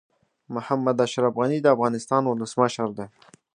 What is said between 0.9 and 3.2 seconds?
اشرف غني د افغانستان ولسمشر دي.